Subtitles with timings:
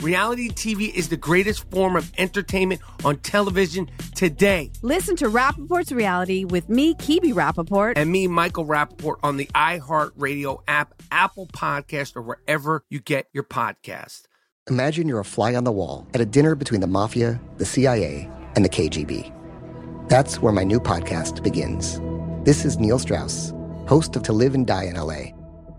[0.00, 4.70] Reality TV is the greatest form of entertainment on television today.
[4.82, 7.94] Listen to Rappaport's Reality with me, Kibi Rappaport.
[7.96, 13.44] And me, Michael Rappaport, on the iHeartRadio app, Apple Podcast, or wherever you get your
[13.44, 14.24] podcast.
[14.68, 18.30] Imagine you're a fly on the wall at a dinner between the mafia, the CIA,
[18.56, 19.30] and the KGB.
[20.08, 22.00] That's where my new podcast begins.
[22.44, 23.52] This is Neil Strauss,
[23.86, 25.43] host of To Live and Die in LA.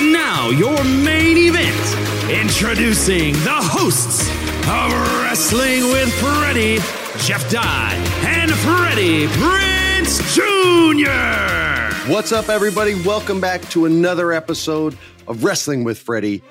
[0.00, 2.30] And now, your main event.
[2.30, 4.30] Introducing the hosts
[4.66, 4.90] of
[5.20, 6.78] Wrestling with Freddie,
[7.18, 7.92] Jeff Dye,
[8.24, 12.10] and Freddie Prinze Jr.
[12.10, 12.94] What's up, everybody?
[13.02, 14.96] Welcome back to another episode
[15.28, 16.42] of Wrestling with Freddie.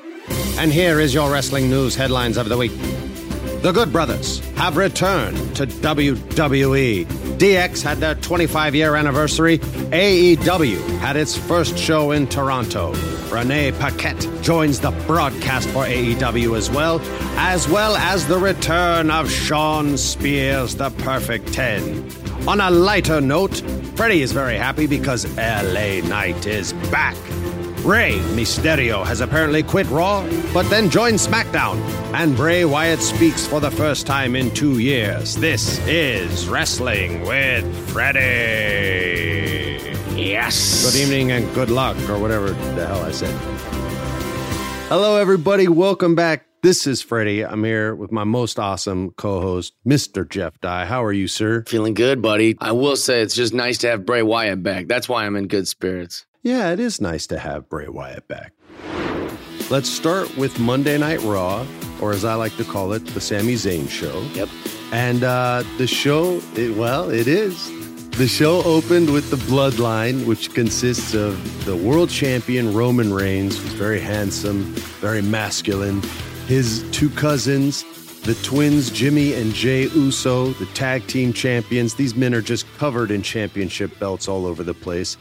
[0.59, 2.71] And here is your wrestling news headlines of the week.
[3.61, 7.05] The Good Brothers have returned to WWE.
[7.37, 9.57] DX had their 25 year anniversary.
[9.57, 12.93] AEW had its first show in Toronto.
[13.29, 17.01] Renee Paquette joins the broadcast for AEW as well,
[17.37, 22.11] as well as the return of Shawn Spears, the Perfect 10.
[22.47, 23.57] On a lighter note,
[23.95, 27.17] Freddie is very happy because LA Knight is back.
[27.83, 31.77] Rey Mysterio has apparently quit Raw, but then joined SmackDown,
[32.13, 35.35] and Bray Wyatt speaks for the first time in two years.
[35.35, 38.19] This is Wrestling with Freddie.
[40.13, 40.83] Yes.
[40.85, 43.33] Good evening and good luck, or whatever the hell I said.
[44.89, 45.69] Hello, everybody.
[45.69, 46.47] Welcome back.
[46.61, 47.45] This is Freddie.
[47.45, 50.27] I'm here with my most awesome co host, Mr.
[50.27, 50.85] Jeff Dye.
[50.85, 51.63] How are you, sir?
[51.65, 52.57] Feeling good, buddy.
[52.59, 54.87] I will say it's just nice to have Bray Wyatt back.
[54.89, 56.25] That's why I'm in good spirits.
[56.41, 58.53] Yeah, it is nice to have Bray Wyatt back.
[59.69, 61.67] Let's start with Monday Night Raw,
[62.01, 64.21] or as I like to call it, the Sami Zayn show.
[64.33, 64.47] Yep.
[64.93, 67.69] And uh, the show, it, well, it is.
[68.11, 73.73] The show opened with the Bloodline, which consists of the world champion Roman Reigns, who's
[73.73, 74.63] very handsome,
[75.01, 76.01] very masculine,
[76.47, 77.83] his two cousins,
[78.21, 81.95] the twins Jimmy and Jey Uso, the tag team champions.
[81.95, 85.17] These men are just covered in championship belts all over the place.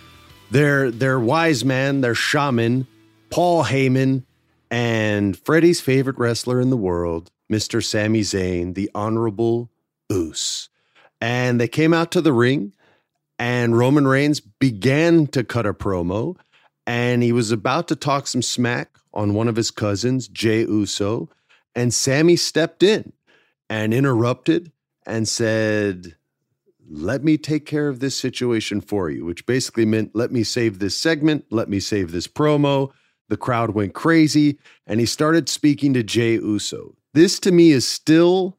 [0.51, 2.87] Their their wise man, their shaman,
[3.31, 4.25] Paul Heyman,
[4.71, 7.85] and Freddie's favorite wrestler in the world, Mr.
[7.85, 9.71] Sami Zayn, the Honorable
[10.11, 10.69] Uso.
[11.21, 12.73] And they came out to the ring,
[13.39, 16.37] and Roman Reigns began to cut a promo,
[16.87, 21.29] and he was about to talk some smack on one of his cousins, Jey Uso,
[21.75, 23.13] and Sami stepped in
[23.69, 24.73] and interrupted
[25.05, 26.15] and said,
[26.91, 30.79] let me take care of this situation for you, which basically meant let me save
[30.79, 32.91] this segment, let me save this promo.
[33.29, 36.97] The crowd went crazy, and he started speaking to Jey Uso.
[37.13, 38.57] This to me is still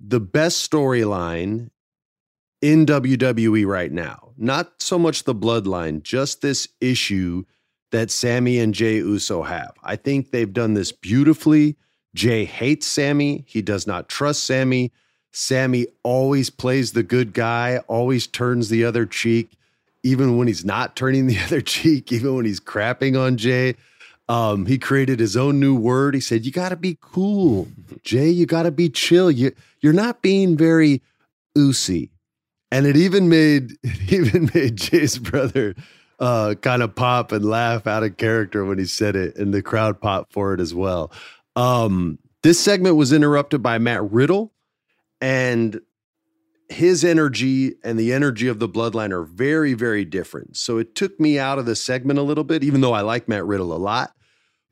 [0.00, 1.70] the best storyline
[2.60, 4.32] in WWE right now.
[4.36, 7.44] Not so much the bloodline, just this issue
[7.90, 9.72] that Sami and Jey Uso have.
[9.82, 11.76] I think they've done this beautifully.
[12.14, 13.44] Jey hates Sami.
[13.46, 14.92] He does not trust Sami.
[15.38, 19.52] Sami always plays the good guy, always turns the other cheek,
[20.02, 23.76] even when he's not turning the other cheek, even when he's crapping on Jey.
[24.28, 26.14] Um, he created his own new word.
[26.14, 27.68] He said, "You got to be cool,
[28.02, 28.28] Jey.
[28.28, 29.30] You got to be chill.
[29.30, 31.02] You you're not being very
[31.56, 32.10] oosy."
[32.72, 35.76] And it even made it even made Jey's brother
[36.18, 39.62] uh, kind of pop and laugh out of character when he said it, and the
[39.62, 41.12] crowd popped for it as well.
[41.54, 44.52] Um, this segment was interrupted by Matt Riddle,
[45.20, 45.80] and
[46.68, 50.56] his energy and the energy of the bloodline are very, very different.
[50.56, 53.28] So it took me out of the segment a little bit, even though I like
[53.28, 54.14] Matt Riddle a lot.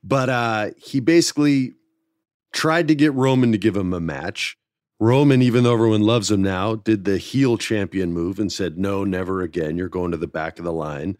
[0.04, 1.74] But uh, he basically
[2.52, 4.56] tried to get Roman to give him a match.
[4.98, 9.04] Roman, even though everyone loves him now, did the heel champion move and said, No,
[9.04, 9.76] never again.
[9.76, 11.18] You're going to the back of the line,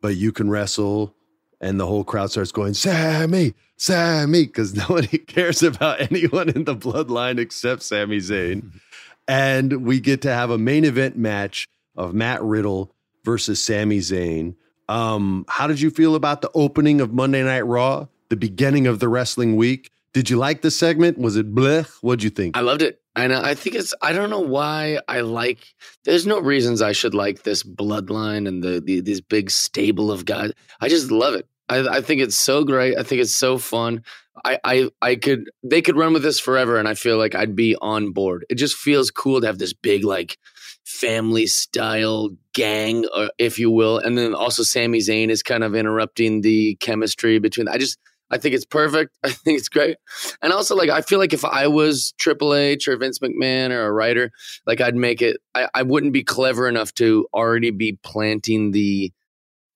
[0.00, 1.15] but you can wrestle.
[1.60, 6.76] And the whole crowd starts going, Sami, Sami, because nobody cares about anyone in the
[6.76, 8.72] bloodline except Sami Zayn.
[9.28, 11.66] and we get to have a main event match
[11.96, 12.94] of Matt Riddle
[13.24, 14.54] versus Sami Zayn.
[14.88, 18.06] Um, how did you feel about the opening of Monday Night Raw?
[18.28, 19.90] the beginning of the wrestling week.
[20.16, 21.18] Did you like the segment?
[21.18, 21.90] Was it blech?
[22.00, 22.56] What'd you think?
[22.56, 23.02] I loved it.
[23.14, 25.74] And I think it's, I don't know why I like,
[26.06, 30.24] there's no reasons I should like this bloodline and the, the this big stable of
[30.24, 30.52] guys.
[30.80, 31.46] I just love it.
[31.68, 32.96] I, I think it's so great.
[32.96, 34.04] I think it's so fun.
[34.42, 37.54] I, I, I could, they could run with this forever and I feel like I'd
[37.54, 38.46] be on board.
[38.48, 40.38] It just feels cool to have this big, like,
[40.82, 43.98] family style gang, uh, if you will.
[43.98, 47.98] And then also Sami Zayn is kind of interrupting the chemistry between, I just,
[48.30, 49.16] I think it's perfect.
[49.24, 49.96] I think it's great.
[50.42, 53.86] And also, like, I feel like if I was Triple H or Vince McMahon or
[53.86, 54.30] a writer,
[54.66, 59.12] like, I'd make it, I, I wouldn't be clever enough to already be planting the,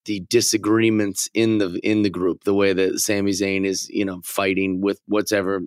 [0.07, 4.23] the disagreements in the in the group the way that Sami Zayn is you know
[4.25, 5.61] fighting with whatever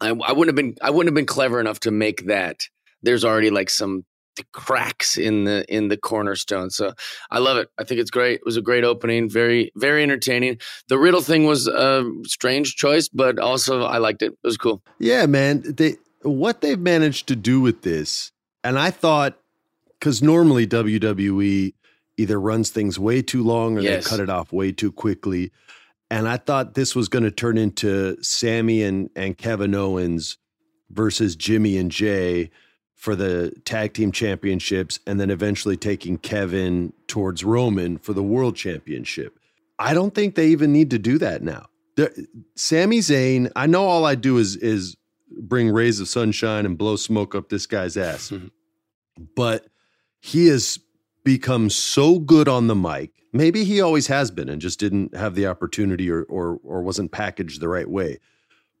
[0.00, 2.60] I, I wouldn't have been I wouldn't have been clever enough to make that
[3.02, 4.04] there's already like some
[4.38, 6.70] the cracks in the in the cornerstone.
[6.70, 6.94] So
[7.30, 7.68] I love it.
[7.78, 8.36] I think it's great.
[8.36, 10.58] It was a great opening, very very entertaining.
[10.88, 14.32] The riddle thing was a strange choice, but also I liked it.
[14.32, 14.82] It was cool.
[14.98, 15.62] Yeah, man.
[15.66, 18.32] They what they've managed to do with this,
[18.64, 19.38] and I thought
[19.98, 21.74] because normally WWE
[22.16, 24.04] either runs things way too long or yes.
[24.04, 25.52] they cut it off way too quickly.
[26.10, 30.38] And I thought this was going to turn into Sami and, and Kevin Owens
[30.90, 32.50] versus Jimmy and Jey
[32.98, 38.56] for the tag team championships and then eventually taking Kevin towards Roman for the world
[38.56, 39.38] championship.
[39.78, 41.66] I don't think they even need to do that now.
[41.94, 44.96] The, Sami Zayn, I know all I do is is
[45.30, 48.30] bring rays of sunshine and blow smoke up this guy's ass.
[48.30, 48.48] Mm-hmm.
[49.34, 49.66] But
[50.20, 50.78] he has
[51.24, 53.10] become so good on the mic.
[53.32, 57.10] Maybe he always has been and just didn't have the opportunity or or or wasn't
[57.10, 58.20] packaged the right way.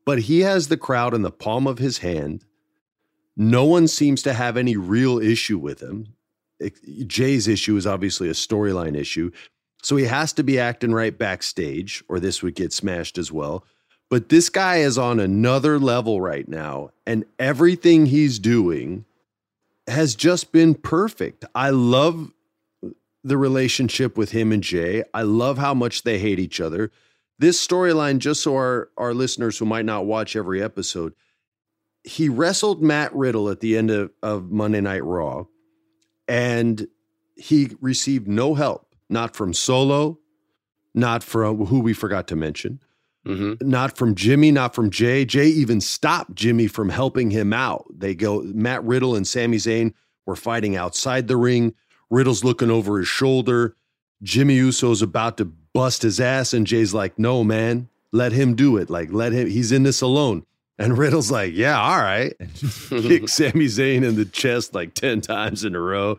[0.04, 2.44] But he has the crowd in the palm of his hand
[3.38, 6.14] no one seems to have any real issue with him.
[7.06, 9.30] Jey's issue is obviously a storyline issue.
[9.80, 13.64] So he has to be acting right backstage, or this would get smashed as well.
[14.10, 19.04] But this guy is on another level right now, and everything he's doing
[19.86, 21.44] has just been perfect.
[21.54, 22.32] I love
[23.22, 25.04] the relationship with him and Jey.
[25.14, 26.90] I love how much they hate each other.
[27.38, 31.14] This storyline, just so our, our listeners who might not watch every episode,
[32.08, 35.44] he wrestled Matt Riddle at the end of, of Monday Night Raw,
[36.26, 36.88] and
[37.36, 40.18] he received no help, not from Solo,
[40.94, 42.80] not from who we forgot to mention,
[43.26, 43.68] mm-hmm.
[43.68, 45.26] not from Jimmy, not from Jey.
[45.26, 47.84] Jey even stopped Jimmy from helping him out.
[47.94, 49.92] They go, Matt Riddle and Sami Zayn
[50.24, 51.74] were fighting outside the ring.
[52.08, 53.76] Riddle's looking over his shoulder.
[54.22, 58.78] Jimmy Uso's about to bust his ass, and Jey's like, no, man, let him do
[58.78, 58.88] it.
[58.88, 60.46] Like, let him, he's in this alone.
[60.78, 62.34] And Riddle's like, yeah, all right.
[62.38, 66.18] And just kicks Sami Zayn in the chest like 10 times in a row.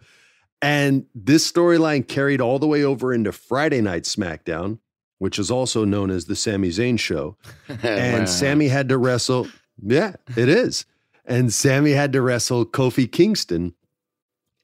[0.62, 4.80] And this storyline carried all the way over into Friday Night SmackDown,
[5.18, 7.38] which is also known as the Sami Zayn show.
[7.84, 9.48] and Sami had to wrestle.
[9.82, 10.86] Yeah, it is.
[11.24, 13.74] And Sami had to wrestle Kofi Kingston.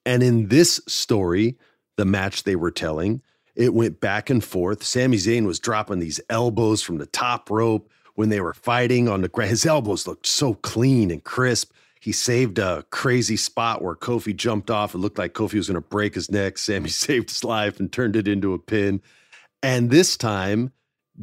[0.05, 1.57] And in this story,
[1.95, 3.21] the match they were telling,
[3.55, 4.83] it went back and forth.
[4.83, 9.21] Sami Zayn was dropping these elbows from the top rope when they were fighting on
[9.21, 9.51] the ground.
[9.51, 11.71] His elbows looked so clean and crisp.
[11.99, 14.93] He saved a crazy spot where Kofi jumped off.
[14.93, 16.57] It looked like Kofi was going to break his neck.
[16.57, 19.01] Sami saved his life and turned it into a pin.
[19.61, 20.71] And this time,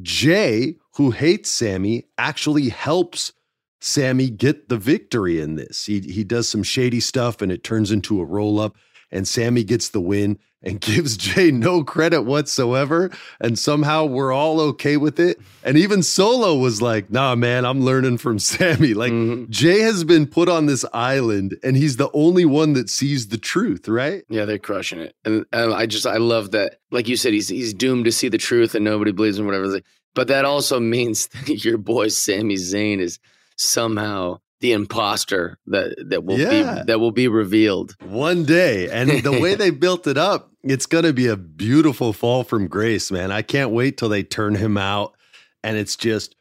[0.01, 3.33] Jey, who hates Sami, actually helps
[3.81, 5.87] Sami get the victory in this.
[5.87, 8.77] He he does some shady stuff and it turns into a roll up
[9.11, 10.39] and Sami gets the win.
[10.65, 13.11] And gives Jey no credit whatsoever.
[13.41, 15.41] And somehow we're all okay with it.
[15.65, 18.95] And even Solo was like, nah, man, I'm learning from Sami.
[18.95, 19.51] Like mm-hmm.
[19.51, 23.39] Jey has been put on this island and he's the only one that sees the
[23.39, 24.23] truth, right?
[24.29, 25.17] Yeah, they're crushing it.
[25.25, 26.77] And, and I just, I love that.
[26.91, 29.81] Like you said, he's, he's doomed to see the truth and nobody believes him, whatever.
[30.15, 33.19] But that also means that your boy Sami Zayn is
[33.57, 36.77] somehow the imposter that that will yeah.
[36.77, 38.89] be that will be revealed one day.
[38.89, 42.69] And the way they built it up, it's going to be a beautiful fall from
[42.69, 43.33] grace, man.
[43.33, 45.15] I can't wait till they turn him out,
[45.63, 46.37] and it's just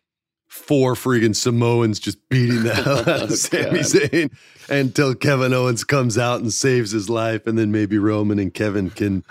[0.48, 4.32] four freaking Samoans just beating the hell out of oh, Sami Zayn
[4.70, 8.90] until Kevin Owens comes out and saves his life, and then maybe Roman and Kevin
[8.90, 9.24] can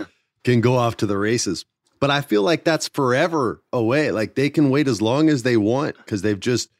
[0.42, 1.64] can go off to the races.
[2.00, 4.10] But I feel like that's forever away.
[4.10, 6.70] Like they can wait as long as they want because they've just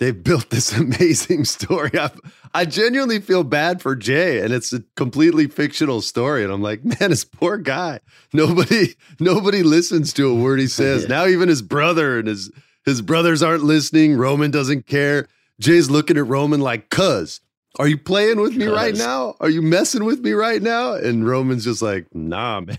[0.00, 1.90] they've built this amazing story.
[1.94, 2.10] I,
[2.52, 6.42] I genuinely feel bad for Jey, and it's a completely fictional story.
[6.42, 8.00] And I'm like, man, this poor guy.
[8.32, 11.08] Nobody, nobody listens to a word he says.
[11.08, 12.50] Now even his brother and his
[12.84, 14.16] his brothers aren't listening.
[14.16, 15.28] Roman doesn't care.
[15.60, 17.40] Jey's looking at Roman like, "Cuz,
[17.78, 18.74] are you playing with me Cuz.
[18.74, 19.34] right now?
[19.38, 22.78] Are you messing with me right now?" And Roman's just like, "Nah, man."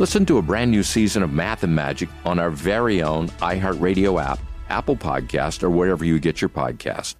[0.00, 4.18] Listen to a brand new season of Math and Magic on our very own iHeartRadio
[4.18, 4.38] app,
[4.70, 7.16] Apple Podcast, or wherever you get your podcast.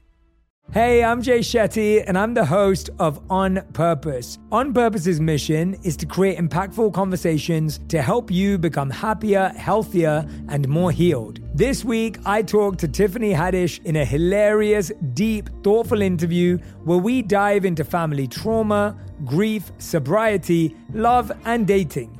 [0.73, 4.39] Hey, I'm Jay Shetty, and I'm the host of On Purpose.
[4.51, 10.67] On Purpose's mission is to create impactful conversations to help you become happier, healthier, and
[10.67, 11.41] more healed.
[11.55, 17.21] This week, I talked to Tiffany Haddish in a hilarious, deep, thoughtful interview where we
[17.21, 18.97] dive into family trauma,
[19.27, 22.20] grief, sobriety, love, and dating.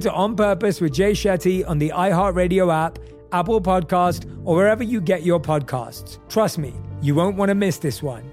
[0.00, 2.98] to On Purpose with Jay Shetty on the iHeartRadio app,
[3.32, 6.18] Apple Podcast, or wherever you get your podcasts.
[6.28, 8.30] Trust me, you won't want to miss this one.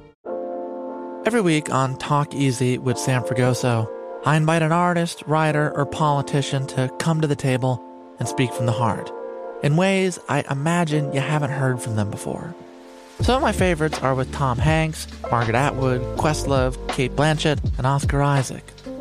[1.25, 3.91] Every week on Talk Easy with Sam Fragoso,
[4.25, 7.83] I invite an artist, writer, or politician to come to the table
[8.19, 9.11] and speak from the heart
[9.63, 12.53] in ways I imagine you haven't heard from them before.
[13.21, 18.21] Some of my favorites are with Tom Hanks, Margaret Atwood, Questlove, Cate Blanchett, and Oscar
[18.21, 18.63] Isaac.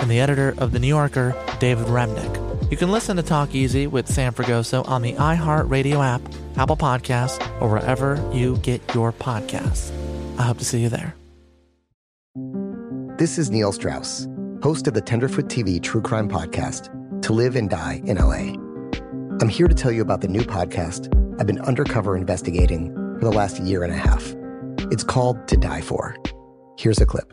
[0.00, 2.70] and the editor of The New Yorker, David Remnick.
[2.70, 6.22] You can listen to Talk Easy with Sam Fragoso on the iHeartRadio app,
[6.56, 9.90] Apple Podcasts, or wherever you get your podcasts.
[10.38, 11.14] I hope to see you there.
[13.18, 14.28] This is Neil Strauss,
[14.62, 16.88] host of the Tenderfoot TV True Crime Podcast,
[17.22, 18.54] To Live and Die in LA.
[19.40, 21.08] I'm here to tell you about the new podcast
[21.40, 24.34] I've been undercover investigating for the last year and a half.
[24.92, 26.16] It's called To Die For.
[26.78, 27.32] Here's a clip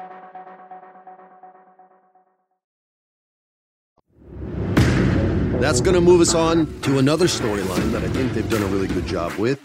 [5.61, 8.65] That's going to move us on to another storyline that I think they've done a
[8.65, 9.59] really good job with.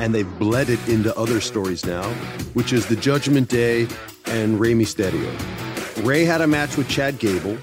[0.00, 2.08] And they've bled it into other stories now,
[2.54, 3.86] which is the Judgment Day
[4.24, 5.30] and Rey Mysterio.
[6.06, 7.58] Rey had a match with Chad Gable.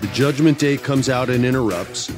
[0.00, 2.10] The Judgment Day comes out and interrupts.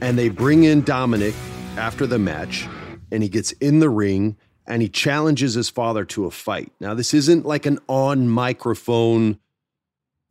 [0.00, 1.34] And they bring in Dominik
[1.76, 2.66] after the match.
[3.12, 6.72] And he gets in the ring and he challenges his father to a fight.
[6.80, 9.38] Now, this isn't like an on microphone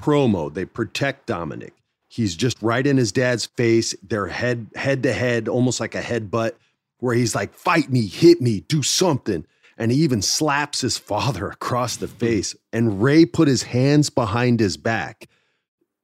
[0.01, 1.73] promo, they protect Dominik.
[2.09, 3.95] He's just right in his dad's face.
[4.01, 6.53] They're head head to head, almost like a headbutt,
[6.97, 9.45] where he's like, "Fight me, hit me, do something."
[9.77, 12.55] And he even slaps his father across the face.
[12.73, 15.29] And Rey put his hands behind his back,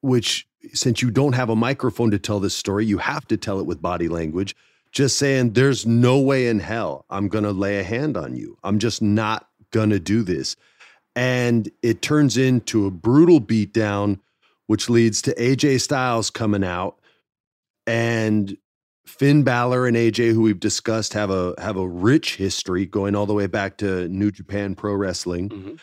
[0.02, 3.60] which, since you don't have a microphone to tell this story, you have to tell
[3.60, 4.56] it with body language.
[4.92, 8.58] Just saying, there's no way in hell I'm going to lay a hand on you.
[8.64, 10.56] I'm just not going to do this.
[11.16, 14.20] And it turns into a brutal beatdown
[14.68, 17.00] which leads to AJ Styles coming out
[17.88, 18.58] and
[19.06, 23.26] Finn Balor and AJ, who we've discussed, have a have a rich history going all
[23.26, 25.50] the way back to New Japan Pro Wrestling.
[25.50, 25.76] Mm-hmm.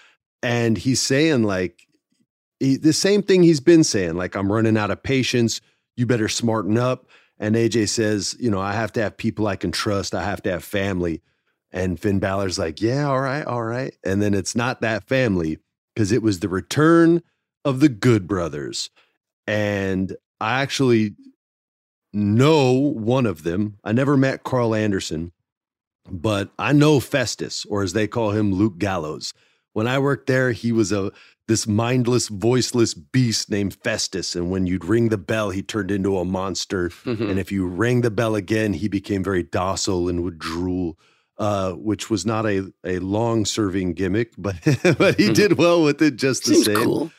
[0.43, 1.87] And he's saying like
[2.59, 5.61] he, the same thing he's been saying, like I'm running out of patience.
[5.97, 7.07] You better smarten up.
[7.39, 10.15] And AJ says, you know, I have to have people I can trust.
[10.15, 11.23] I have to have family.
[11.71, 13.97] And Finn Balor's like, yeah, all right, all right.
[14.05, 15.59] And then it's not that family
[15.95, 17.23] because it was the return
[17.65, 18.91] of the Good Brothers.
[19.47, 21.15] And I actually
[22.13, 23.79] know one of them.
[23.85, 25.33] I never met Karl Anderson,
[26.11, 29.33] but I know Festus, or as they call him, Luke Gallows.
[29.73, 31.13] When I worked there, he was a
[31.49, 34.37] this mindless, voiceless beast named Festus.
[34.37, 36.91] And when you'd ring the bell, he turned into a monster.
[37.05, 37.31] Mm-hmm.
[37.31, 40.99] And if you rang the bell again, he became very docile and would drool.
[41.39, 45.33] Uh, which was not a, a long serving gimmick, but but he mm-hmm.
[45.33, 46.85] did well with it just the Seems same.
[46.85, 47.11] Cool.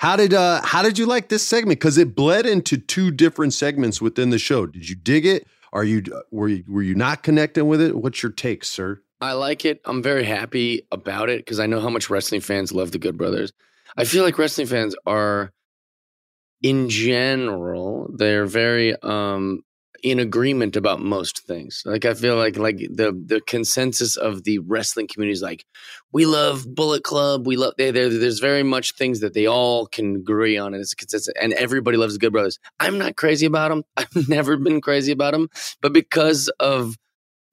[0.00, 1.78] How did uh how did you like this segment?
[1.78, 4.64] Because it bled into two different segments within the show.
[4.64, 5.46] Did you dig it?
[5.74, 7.94] Are you were you were you not connecting with it?
[7.94, 9.02] What's your take, sir?
[9.20, 9.82] I like it.
[9.84, 13.18] I'm very happy about it because I know how much wrestling fans love the Good
[13.18, 13.52] Brothers.
[13.94, 15.52] I feel like wrestling fans are,
[16.62, 19.64] in general, they're very um
[20.02, 21.82] in agreement about most things.
[21.84, 25.64] Like I feel like like the the consensus of the wrestling community is like
[26.12, 27.46] we love Bullet Club.
[27.46, 30.94] We love they there's very much things that they all can agree on, and it's
[30.94, 31.36] consistent.
[31.40, 32.58] And everybody loves the Good Brothers.
[32.78, 33.84] I'm not crazy about them.
[33.96, 35.48] I've never been crazy about them,
[35.80, 36.96] but because of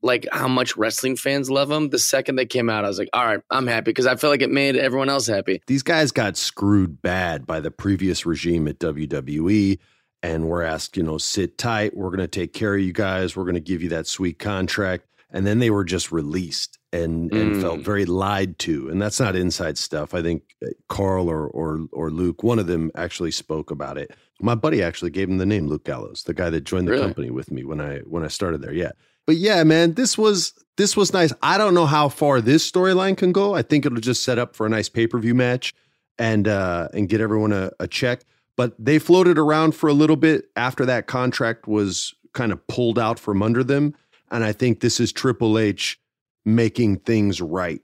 [0.01, 3.10] like how much wrestling fans love them, the second they came out, I was like,
[3.13, 5.62] all right, I'm happy because I feel like it made everyone else happy.
[5.67, 9.79] These guys got screwed bad by the previous regime at WWE
[10.27, 11.95] and we're asked, you know, sit tight.
[11.95, 13.35] We're going to take care of you guys.
[13.35, 15.05] We're going to give you that sweet contract.
[15.31, 17.61] And then they were just released and, and mm.
[17.61, 18.89] felt very lied to.
[18.89, 20.13] And that's not inside stuff.
[20.13, 20.43] I think
[20.89, 24.11] Karl or, or, or Luke, one of them actually spoke about it.
[24.41, 27.03] My buddy actually gave him the name Luke Gallows, the guy that joined the really?
[27.03, 28.73] company with me when I, when I started there.
[28.73, 28.91] Yeah.
[29.25, 31.33] but yeah, man, this was this was nice.
[31.41, 33.55] I don't know how far this storyline can go.
[33.55, 35.73] I think it'll just set up for a nice pay per view match
[36.19, 38.23] and uh, and get everyone a, a check.
[38.57, 42.99] But they floated around for a little bit after that contract was kind of pulled
[42.99, 43.93] out from under them,
[44.31, 45.99] and I think this is Triple H
[46.45, 47.81] making things right.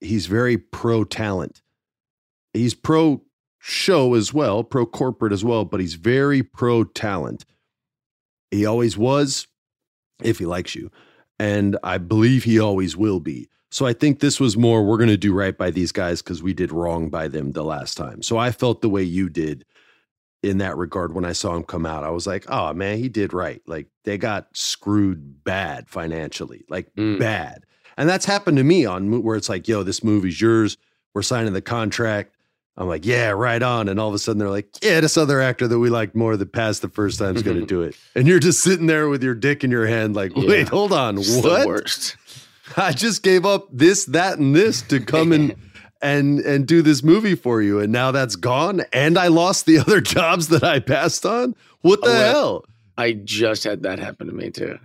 [0.00, 1.62] He's very pro talent.
[2.52, 3.22] He's pro
[3.58, 7.44] show as well, pro corporate as well, but he's very pro talent.
[8.50, 9.46] He always was,
[10.22, 10.90] if he likes you.
[11.38, 13.48] And I believe he always will be.
[13.70, 16.42] So I think this was more, we're going to do right by these guys because
[16.42, 18.22] we did wrong by them the last time.
[18.22, 19.64] So I felt the way you did
[20.44, 22.04] in that regard when I saw him come out.
[22.04, 23.62] I was like, oh man, he did right.
[23.66, 27.18] Like they got screwed bad financially, like Mm.
[27.18, 27.64] bad.
[27.96, 30.76] And that's happened to me on where it's like, yo, this movie's yours.
[31.14, 32.34] We're signing the contract.
[32.76, 33.88] I'm like, yeah, right on.
[33.88, 36.36] And all of a sudden they're like, yeah, this other actor that we liked more
[36.36, 37.96] that passed the first time is going to do it.
[38.16, 40.48] And you're just sitting there with your dick in your hand, like, Yeah.
[40.48, 41.18] wait, hold on.
[41.18, 41.66] It's what?
[41.68, 42.16] worst.
[42.76, 45.54] I just gave up this, that, and this to come and
[46.04, 47.80] and and do this movie for you.
[47.80, 48.82] And now that's gone.
[48.92, 51.54] And I lost the other jobs that I passed on.
[51.80, 52.64] What the Oh, hell?
[52.96, 54.78] I just had that happen to me too.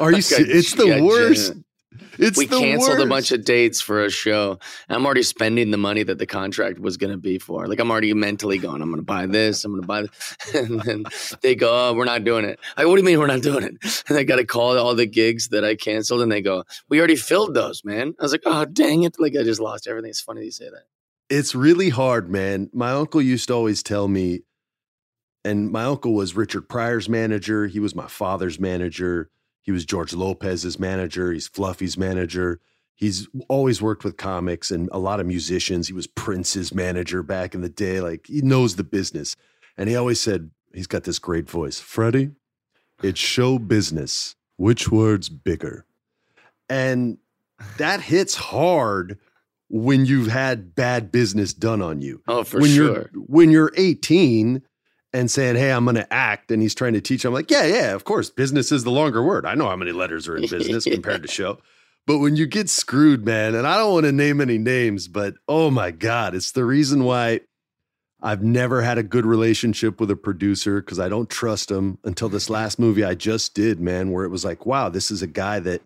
[0.00, 1.52] Are you Like, se- I- it's the worst.
[2.18, 4.58] It's we canceled a bunch of dates for a show.
[4.88, 7.66] I'm already spending the money that the contract was going to be for.
[7.66, 10.36] Like I'm already mentally going, I'm going to buy this, I'm going to buy this.
[10.54, 11.04] And then
[11.40, 12.60] they go, oh, we're not doing it.
[12.76, 13.76] I, what do you mean we're not doing it?
[14.08, 16.98] And I got to call all the gigs that I canceled and they go, we
[16.98, 18.14] already filled those, man.
[18.18, 19.16] I was like, oh, dang it.
[19.18, 20.10] Like I just lost everything.
[20.10, 20.84] It's funny you say that.
[21.30, 22.68] It's really hard, man.
[22.74, 24.40] My uncle used to always tell me,
[25.44, 27.66] and my uncle was Richard Pryor's manager.
[27.66, 29.30] He was my father's manager.
[29.62, 31.32] He was George Lopez's manager.
[31.32, 32.60] He's Fluffy's manager.
[32.94, 35.86] He's always worked with comics and a lot of musicians.
[35.88, 38.00] He was Prince's manager back in the day.
[38.00, 39.36] Like he knows the business.
[39.76, 42.30] And he always said, he's got this great voice Freddie,
[43.02, 44.36] it's show business.
[44.56, 45.86] Which word's bigger?
[46.68, 47.18] And
[47.78, 49.18] that hits hard
[49.68, 52.22] when you've had bad business done on you.
[52.28, 53.10] Oh, for when sure.
[53.12, 54.62] You're, when you're 18
[55.12, 57.64] and saying, Hey, I'm going to act, and he's trying to teach, I'm like, Yeah,
[57.64, 58.30] yeah, of course.
[58.30, 59.46] Business is the longer word.
[59.46, 61.58] I know how many letters are in business compared to show.
[62.06, 65.34] But when you get screwed, man, and I don't want to name any names, but
[65.46, 67.40] oh my God, it's the reason why
[68.20, 72.28] I've never had a good relationship with a producer because I don't trust him until
[72.28, 75.26] this last movie I just did, man, where it was like, wow, this is a
[75.26, 75.82] guy that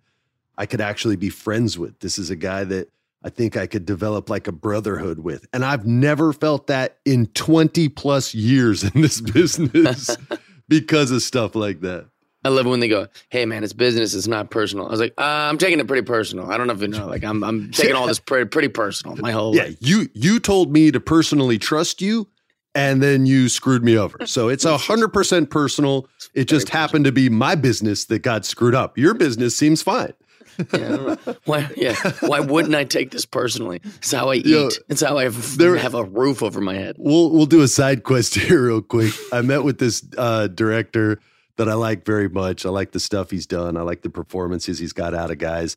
[0.58, 1.98] I could actually be friends with.
[2.00, 2.88] This is a guy that
[3.26, 5.46] I think I could develop like a brotherhood with.
[5.52, 10.16] And I've never felt that in 20 plus years in this business
[10.68, 12.06] because of stuff like that.
[12.44, 14.14] I love it when they go, "Hey, man, it's business.
[14.14, 16.48] It's not personal." I was like, uh, "I'm taking it pretty personal.
[16.52, 17.08] I don't know if you know.
[17.08, 19.16] Like, I'm I'm taking all this pretty pretty personal.
[19.16, 19.76] My whole Yeah, life.
[19.80, 22.28] you you told me to personally trust you
[22.76, 24.24] and then you screwed me over.
[24.26, 26.08] So it's a hundred percent personal.
[26.34, 28.96] It just happened to be my business that got screwed up.
[28.96, 30.12] Your business seems fine.
[30.58, 31.36] Yeah, I don't know.
[31.44, 31.70] Why?
[31.76, 31.94] Yeah.
[32.20, 33.80] Why wouldn't I take this personally?
[33.84, 34.46] It's how I eat.
[34.46, 36.96] Yo, it's how I have, there- have a roof over my head.
[36.98, 39.12] We'll we'll do a side quest here real quick.
[39.32, 41.20] I met with this uh, director
[41.56, 42.66] that I like very much.
[42.66, 43.76] I like the stuff he's done.
[43.76, 45.76] I like the performances he's got out of guys.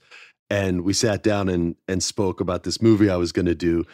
[0.49, 3.85] And we sat down and and spoke about this movie I was going to do.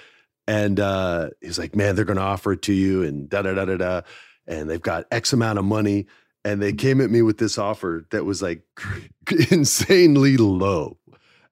[0.47, 3.41] And uh, he was like, "Man, they're going to offer it to you," and da
[3.41, 4.01] da da da da.
[4.47, 6.05] And they've got X amount of money.
[6.45, 8.61] And they came at me with this offer that was like
[9.51, 10.97] insanely low.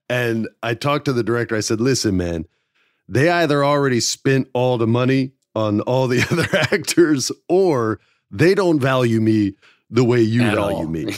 [0.07, 1.55] And I talked to the director.
[1.55, 2.45] I said, "Listen, man."
[3.09, 7.99] they either already spent all the money on all the other actors or
[8.31, 9.53] they don't value me
[9.89, 10.87] the way you At value all.
[10.87, 11.13] me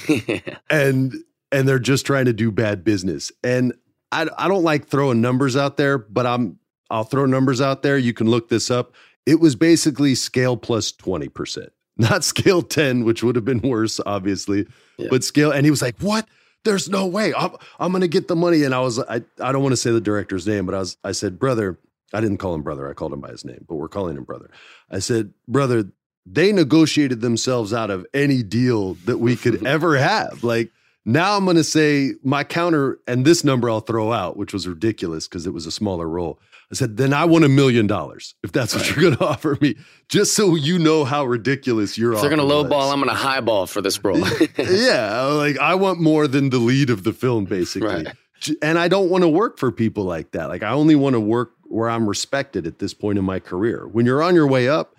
[0.71, 1.13] and
[1.51, 3.71] and they're just trying to do bad business and
[4.11, 6.57] I, I don't like throwing numbers out there but i'm
[6.89, 8.93] i'll throw numbers out there you can look this up
[9.27, 14.67] it was basically scale plus 20% not scale 10 which would have been worse obviously
[15.09, 16.27] but scale and he was like what?
[16.63, 17.31] There's no way.
[17.35, 18.63] I'm, I'm gonna get the money.
[18.63, 20.97] And i was I, I don't want to say the director's name but i was
[21.03, 21.77] i said brother
[22.13, 24.23] i didn't call him brother i called him by his name but we're calling him
[24.23, 24.49] brother.
[24.89, 25.85] I said brother
[26.25, 30.43] they negotiated themselves out of any deal that we could ever have.
[30.43, 30.71] Like
[31.05, 35.27] now i'm gonna say my counter and this number i'll throw out which was ridiculous
[35.27, 36.39] because it was a smaller role
[36.71, 39.75] i said then i want a million dollars if that's what you're gonna offer me
[40.09, 43.81] just so you know how ridiculous your If they're gonna lowball, I'm gonna highball for
[43.81, 44.23] this role.
[44.57, 48.05] yeah, like I want more than the lead of the film, basically.
[48.39, 50.49] J- And I don't want to work for people like that.
[50.49, 53.87] Like I only want to work where I'm respected at this point in my career.
[53.87, 54.95] When you're on your way up,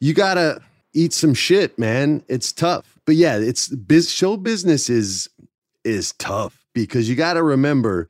[0.00, 0.60] you gotta
[0.92, 2.24] eat some shit, man.
[2.28, 2.98] It's tough.
[3.06, 5.28] But yeah, it's biz- show business is
[5.84, 8.08] is tough because you got to remember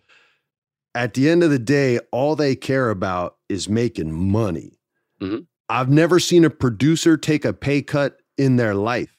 [0.95, 4.79] at the end of the day, all they care about is making money.
[5.21, 5.47] Mhm.
[5.69, 9.11] I've never seen a producer take a pay cut in their life.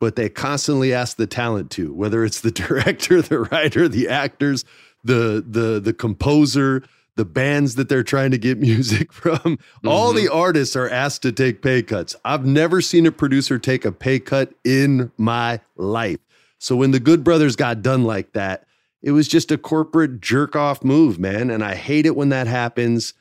[0.00, 4.64] but they constantly ask the talent to, whether it's the director, the writer, the actors,
[5.02, 6.84] the the the composer,
[7.16, 9.38] the bands that they're trying to get music from.
[9.38, 9.88] Mm-hmm.
[9.88, 12.14] All the artists are asked to take pay cuts.
[12.24, 16.20] I've never seen a producer take a pay cut in my life.
[16.60, 18.67] So when the Good Brothers got done like that,
[19.02, 21.50] it was just a corporate jerk off move, man.
[21.50, 23.14] And I hate it when that happens.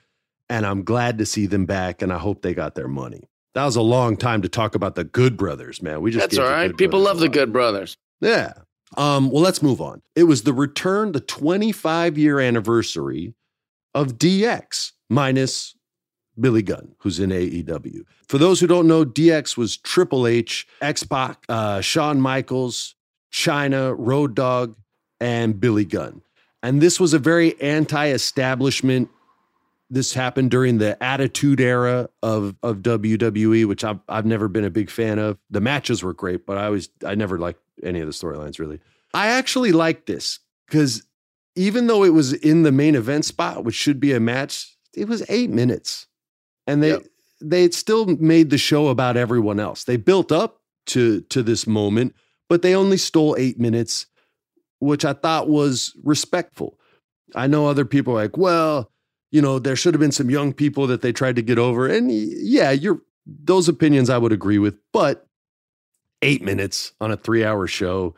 [0.49, 2.01] And I'm glad to see them back.
[2.01, 3.29] And I hope they got their money.
[3.53, 6.01] That was a long time to talk about the Good Brothers, man.
[6.01, 6.75] We just that's all right.
[6.75, 7.97] People love the Good Brothers.
[8.21, 8.53] Yeah.
[8.95, 10.01] Um, well, let's move on.
[10.15, 13.33] It was the return, the 25 year anniversary
[13.93, 15.75] of DX minus
[16.39, 18.01] Billy Gunn, who's in AEW.
[18.27, 22.95] For those who don't know, DX was Triple H, X Pac, uh, Shawn Michaels,
[23.33, 24.75] Chyna, Road Dogg,
[25.19, 26.21] and Billy Gunn.
[26.63, 29.09] And this was a very anti establishment.
[29.89, 34.69] This happened during the Attitude Era of, of WWE, which I've, I've never been a
[34.69, 35.37] big fan of.
[35.49, 38.79] The matches were great, but I always, I never liked any of the storylines really.
[39.13, 41.05] I actually liked this because
[41.55, 45.07] even though it was in the main event spot, which should be a match, it
[45.07, 46.07] was eight minutes.
[46.65, 47.05] And they, yep.
[47.39, 49.85] they still made the show about everyone else.
[49.85, 52.13] They built up to, to this moment,
[52.49, 54.07] but they only stole eight minutes
[54.79, 56.79] which I thought was respectful.
[57.35, 58.91] I know other people are like, well,
[59.31, 61.87] you know, there should have been some young people that they tried to get over.
[61.87, 65.27] And yeah, you're those opinions I would agree with, but
[66.21, 68.15] eight minutes on a three hour show,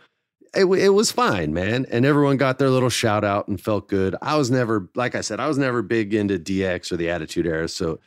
[0.55, 1.85] it, it was fine, man.
[1.91, 4.15] And everyone got their little shout out and felt good.
[4.21, 7.45] I was never, like I said, I was never big into DX or the Attitude
[7.45, 7.67] Era.
[7.67, 7.99] So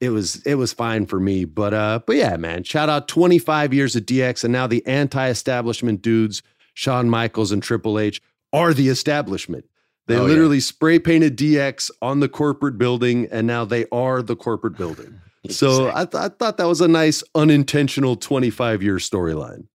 [0.00, 1.44] it was it was fine for me.
[1.44, 6.02] But uh, but yeah, man, shout out 25 years of DX and now the anti-establishment
[6.02, 6.42] dudes
[6.76, 8.20] Shawn Michaels and Triple H
[8.52, 9.64] are the establishment.
[10.08, 10.62] They oh, literally yeah.
[10.62, 15.18] spray painted DX on the corporate building, and now they are the corporate building.
[15.50, 19.66] so I, th- I, thought that was a nice unintentional 25 year storyline.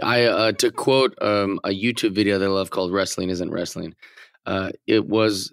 [0.00, 3.94] I uh, to quote um, a YouTube video that I love called "Wrestling Isn't Wrestling."
[4.46, 5.52] Uh, it was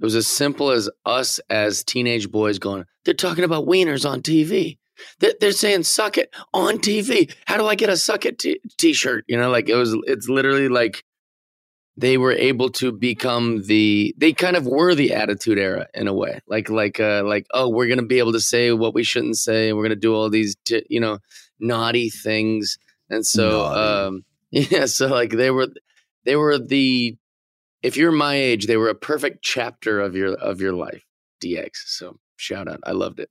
[0.00, 4.20] it was as simple as us as teenage boys going, "They're talking about wieners on
[4.20, 4.78] TV."
[5.18, 7.32] They're saying "suck it" on TV.
[7.46, 9.96] How do I get a "suck it" t- shirt You know, like it was.
[10.06, 11.04] It's literally like
[11.96, 14.14] they were able to become the.
[14.16, 16.40] They kind of were the Attitude Era in a way.
[16.46, 19.68] Like, like, uh, like, oh, we're gonna be able to say what we shouldn't say,
[19.68, 21.18] and we're gonna do all these, t- you know,
[21.58, 22.78] naughty things.
[23.10, 25.68] And so, um, yeah, so like they were,
[26.24, 27.16] they were the.
[27.80, 31.04] If you're my age, they were a perfect chapter of your of your life.
[31.40, 31.70] DX.
[31.86, 32.80] So shout out.
[32.84, 33.30] I loved it.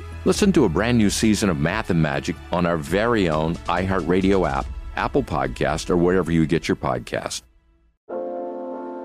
[0.23, 4.47] Listen to a brand new season of Math and Magic on our very own iHeartRadio
[4.47, 7.41] app, Apple Podcast, or wherever you get your podcast.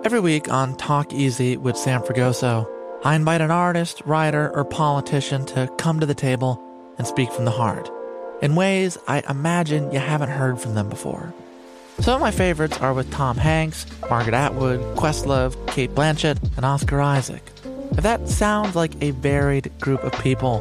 [0.04, 2.70] Every week on Talk Easy with Sam Fragoso,
[3.02, 6.62] I invite an artist, writer, or politician to come to the table
[6.98, 7.90] and speak from the heart
[8.42, 11.32] in ways I imagine you haven't heard from them before.
[12.00, 17.00] Some of my favorites are with Tom Hanks, Margaret Atwood, Questlove, Cate Blanchett, and Oscar
[17.00, 17.42] Isaac.
[17.92, 20.60] If that sounds like a varied group of people,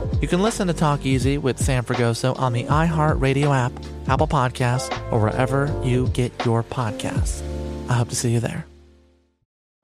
[0.21, 3.73] You can listen to Talk Easy with Sam Fragoso on the iHeartRadio app,
[4.07, 7.41] Apple Podcasts, or wherever you get your podcasts.
[7.89, 8.67] I hope to see you there.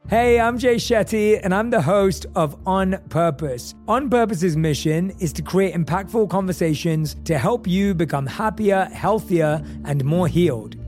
[0.09, 3.73] Hey, I'm Jay Shetty, and I'm the host of On Purpose.
[3.87, 10.05] On Purpose's mission is to create impactful conversations to help you become happier, healthier, and
[10.05, 10.75] more healed.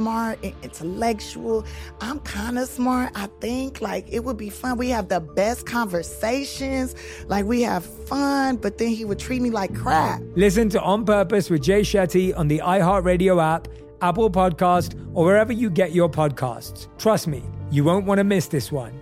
[0.00, 1.62] smart and intellectual.
[2.00, 3.82] I'm kind of smart, I think.
[3.82, 4.78] Like, it would be fun.
[4.78, 6.94] We have the best conversations.
[7.26, 10.22] Like, we have fun, but then he would treat me like crap.
[10.36, 13.68] Listen to On Purpose with Jay Shetty on the iHeartRadio app,
[14.00, 16.88] Apple Podcast, or wherever you get your podcasts.
[16.98, 18.98] Trust me, you won't want to miss this one.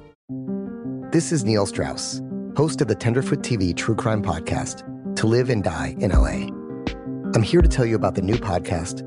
[1.12, 2.20] This is Neil Strauss,
[2.56, 4.82] host of the Tenderfoot TV True Crime Podcast,
[5.14, 6.48] To Live and Die in LA.
[7.36, 9.06] I'm here to tell you about the new podcast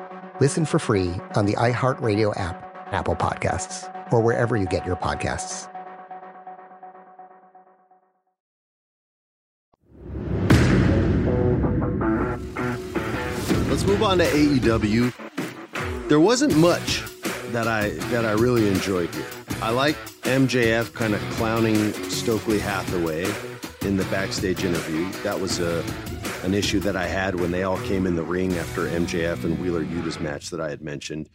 [0.41, 5.71] Listen for free on the iHeartRadio app, Apple Podcasts, or wherever you get your podcasts.
[13.69, 15.13] Let's move on to AEW.
[16.09, 17.03] There wasn't much
[17.51, 19.27] that I that I really enjoyed here.
[19.61, 23.31] I like MJF kind of clowning Stokely Hathaway
[23.81, 25.07] in the backstage interview.
[25.21, 25.83] That was a
[26.43, 29.59] an issue that I had when they all came in the ring after MJF and
[29.59, 31.29] Wheeler Yuta's match that I had mentioned.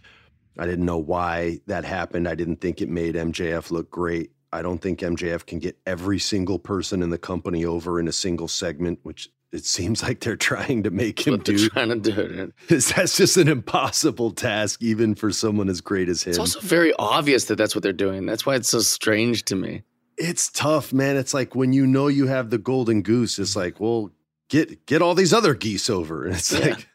[0.59, 2.29] I didn't know why that happened.
[2.29, 4.33] I didn't think it made MJF look great.
[4.53, 8.12] I don't think MJF can get every single person in the company over in a
[8.12, 11.69] single segment, which it seems like they're trying to make him do.
[11.69, 12.53] Trying to do it.
[12.97, 16.31] That's just an impossible task, even for someone as great as him.
[16.31, 18.27] It's also very obvious that that's what they're doing.
[18.27, 19.83] That's why it's so strange to me.
[20.16, 21.16] It's tough, man.
[21.16, 23.38] It's like when you know you have the golden goose.
[23.38, 24.11] It's like, well,
[24.48, 26.26] get get all these other geese over.
[26.26, 26.61] And it's yeah.
[26.61, 26.88] like,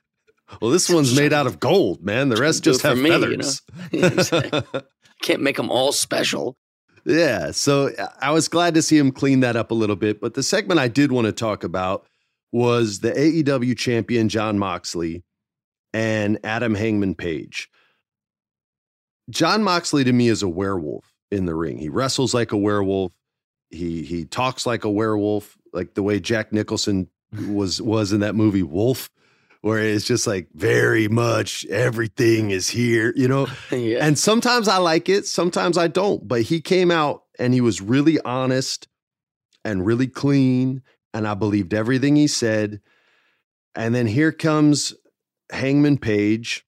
[0.62, 2.30] well, this one's made out of gold, man.
[2.30, 3.62] The rest just have me, feathers.
[3.92, 4.64] You know?
[5.22, 6.58] Can't make them all special.
[7.06, 7.52] Yeah.
[7.52, 10.20] So uh, I was glad to see him clean that up a little bit.
[10.20, 12.08] But the segment I did want to talk about
[12.52, 15.24] was the AEW champion Jon Moxley
[15.94, 17.70] and Adam Hangman Page.
[19.30, 21.78] Jon Moxley to me is a werewolf in the ring.
[21.78, 23.14] He wrestles like a werewolf.
[23.70, 27.08] He he talks like a werewolf, like the way Jack Nicholson
[27.48, 29.10] was was in that movie Wolf,
[29.62, 33.48] where it's just like very much everything is here, you know.
[33.72, 34.06] yeah.
[34.06, 36.28] And sometimes I like it, sometimes I don't.
[36.28, 38.88] But he came out and he was really honest
[39.64, 40.82] and really clean
[41.14, 42.82] and I believed everything he said.
[43.76, 44.94] And then here comes
[45.52, 46.66] Hangman Page,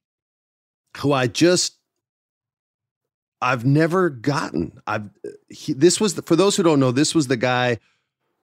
[0.98, 1.78] who I just
[3.42, 4.80] I've never gotten.
[4.88, 5.10] I've
[5.50, 7.80] he, this was the, for those who don't know, this was the guy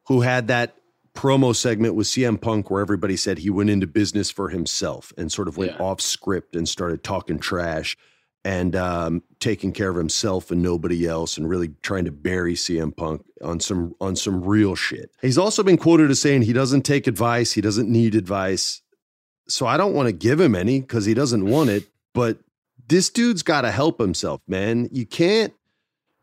[0.08, 0.76] who had that
[1.14, 5.30] promo segment with CM Punk where everybody said he went into business for himself and
[5.30, 5.78] sort of went yeah.
[5.84, 7.96] off script and started talking trash.
[8.42, 12.96] and um, taking care of himself and nobody else, and really trying to bury CM
[12.96, 15.10] Punk on some on some real shit.
[15.20, 18.80] He's also been quoted as saying he doesn't take advice, he doesn't need advice.
[19.46, 21.88] So I don't want to give him any because he doesn't want it.
[22.14, 22.38] But
[22.88, 24.88] this dude's got to help himself, man.
[24.90, 25.52] You can't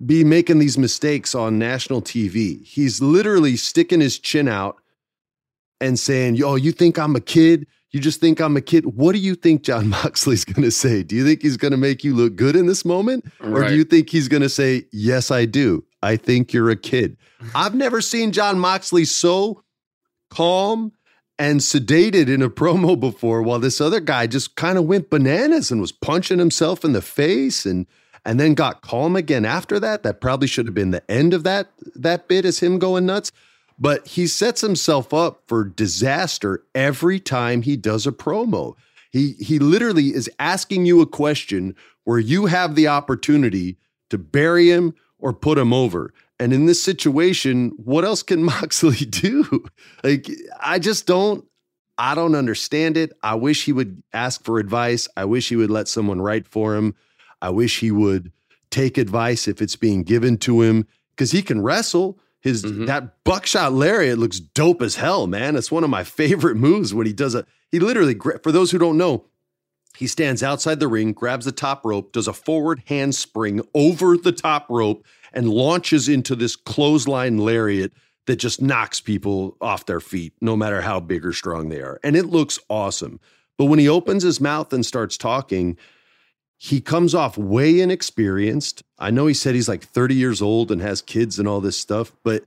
[0.06, 2.64] be making these mistakes on national TV.
[2.64, 4.78] He's literally sticking his chin out
[5.82, 7.68] and saying, Yo, you think I'm a kid?
[7.92, 8.86] You just think I'm a kid.
[8.86, 11.04] What do you think Jon Moxley's going to say?
[11.04, 13.26] Do you think he's going to make you look good in this moment?
[13.40, 15.84] Or do you think he's going to say, Yes, I do.
[16.04, 17.18] I think you're a kid.
[17.56, 19.64] I've never seen Jon Moxley so
[20.30, 20.92] calm
[21.40, 25.72] and sedated in a promo before while this other guy just kind of went bananas
[25.72, 27.88] and was punching himself in the face and
[28.26, 31.44] and then got calm again after that that probably should have been the end of
[31.44, 33.32] that that bit is him going nuts
[33.80, 38.76] but he sets himself up for disaster every time he does a promo
[39.12, 43.78] he he literally is asking you a question where you have the opportunity
[44.10, 49.06] to bury him or put him over and in this situation, what else can Moxley
[49.06, 49.66] do?
[50.04, 51.46] Like, I just don't,
[51.98, 53.12] I don't understand it.
[53.24, 55.08] I wish he would ask for advice.
[55.18, 56.96] I wish he would let someone write for him.
[57.42, 58.32] I wish he would
[58.70, 62.20] take advice if it's being given to him because he can wrestle.
[62.42, 62.86] His mm-hmm.
[62.86, 65.56] that buckshot lariat looks dope as hell, man.
[65.56, 67.46] It's one of my favorite moves when he does a.
[67.72, 69.26] He literally, for those who don't know,
[69.98, 74.32] he stands outside the ring, grabs the top rope, does a forward handspring over the
[74.32, 77.92] top rope, and launches into this clothesline lariat
[78.28, 82.00] that just knocks people off their feet, no matter how big or strong they are.
[82.04, 83.20] And it looks awesome.
[83.58, 85.78] But when he opens his mouth and starts talking,
[86.58, 88.84] he comes off way inexperienced.
[88.98, 91.78] I know he said he's like 30 years old and has kids and all this
[91.80, 92.44] stuff, but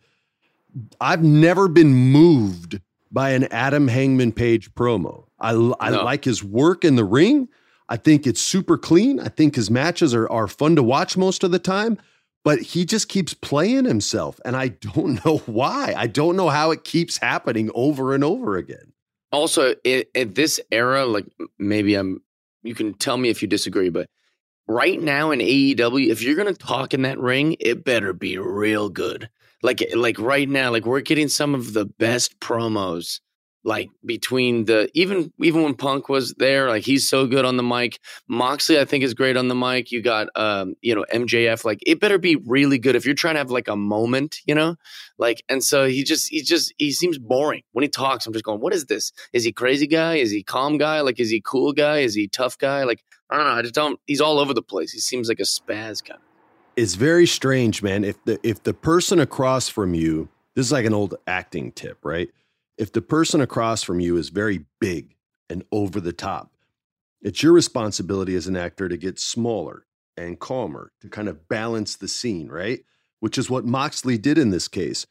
[1.00, 2.80] I've never been moved
[3.12, 5.24] by an Adam Hangman Page promo.
[5.38, 5.50] I,
[5.80, 6.04] I No.
[6.04, 7.48] like his work in the ring.
[7.88, 9.18] I think it's super clean.
[9.18, 11.98] I think his matches are, are fun to watch most of the time,
[12.44, 14.38] but he just keeps playing himself.
[14.44, 15.94] And I don't know why.
[15.96, 18.92] I don't know how it keeps happening over and over again.
[19.32, 21.26] Also, at this era, like
[21.58, 22.20] maybe I'm,
[22.62, 24.08] you can tell me if you disagree, but
[24.66, 28.88] right now in AEW, if you're gonna talk in that ring, it better be real
[28.88, 29.28] good.
[29.62, 33.20] Like, like right now, like we're getting some of the best promos.
[33.62, 37.62] Like between the even even when Punk was there, like he's so good on the
[37.62, 37.98] mic.
[38.26, 39.92] Moxley, I think, is great on the mic.
[39.92, 41.64] You got um, you know, MJF.
[41.64, 44.54] Like it better be really good if you're trying to have like a moment, you
[44.54, 44.76] know,
[45.18, 45.42] like.
[45.50, 48.26] And so he just he just he seems boring when he talks.
[48.26, 49.12] I'm just going, what is this?
[49.34, 50.16] Is he crazy guy?
[50.16, 51.02] Is he calm guy?
[51.02, 51.98] Like is he cool guy?
[51.98, 52.84] Is he tough guy?
[52.84, 53.52] Like I don't know.
[53.52, 54.00] I just don't.
[54.06, 54.90] He's all over the place.
[54.90, 56.16] He seems like a spaz guy.
[56.76, 58.04] It's very strange, man.
[58.04, 61.98] If the if the person across from you, this is like an old acting tip,
[62.04, 62.30] right?
[62.80, 65.14] If the person across from you is very big
[65.50, 66.50] and over the top,
[67.20, 69.84] it's your responsibility as an actor to get smaller
[70.16, 72.80] and calmer to kind of balance the scene, right?
[73.20, 75.06] Which is what Moxley did in this case.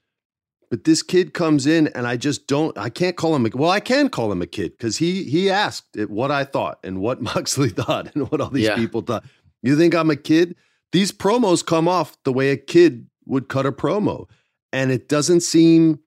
[0.72, 3.70] But this kid comes in and I just don't I can't call him a well,
[3.70, 7.00] I can call him a kid because he he asked it what I thought and
[7.00, 8.76] what Moxley thought and what all these Yeah.
[8.76, 9.24] people thought.
[9.62, 10.56] You think I'm a kid?
[10.92, 14.26] These promos come off the way a kid would cut a promo.
[14.74, 16.00] And it doesn't seem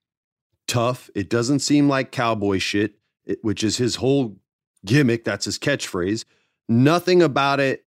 [0.66, 1.10] tough.
[1.14, 2.94] It doesn't seem like cowboy shit,
[3.42, 4.36] which is his whole
[4.84, 5.24] gimmick.
[5.24, 6.24] That's his catchphrase.
[6.68, 7.84] Nothing about it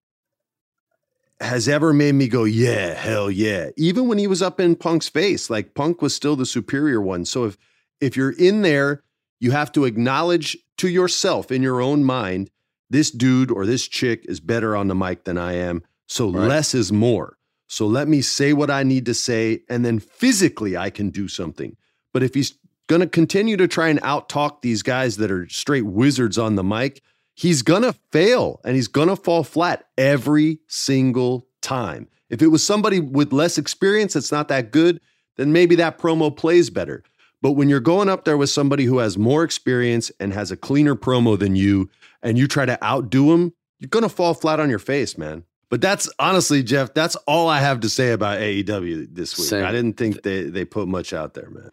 [1.40, 3.70] has ever made me go, yeah, hell yeah.
[3.76, 7.26] Even when he was up in Punk's face, like Punk was still the superior one.
[7.26, 7.58] So if
[8.00, 9.04] if you're in there,
[9.40, 12.50] you have to acknowledge to yourself in your own mind,
[12.90, 15.84] this dude or this chick is better on the mic than I am.
[16.08, 17.38] So less is more.
[17.68, 21.28] So let me say what I need to say, and then physically I can do
[21.28, 21.76] something.
[22.14, 22.58] But if he's
[22.88, 26.64] going to continue to try and outtalk these guys that are straight wizards on the
[26.64, 27.02] mic,
[27.34, 32.08] he's going to fail and he's going to fall flat every single time.
[32.30, 35.00] If it was somebody with less experience that's not that good,
[35.38, 37.04] then maybe that promo plays better.
[37.42, 40.58] But when you're going up there with somebody who has more experience and has a
[40.58, 41.90] cleaner promo than you,
[42.22, 45.44] and you try to outdo him, you're going to fall flat on your face, man.
[45.74, 49.48] But that's honestly, Jeff, that's all I have to say about AEW this week.
[49.48, 49.66] Same.
[49.66, 51.72] I didn't think they, they put much out there, man.